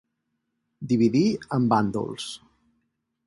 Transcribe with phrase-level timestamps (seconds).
[0.93, 1.27] Dividir
[1.57, 2.31] en bàndols.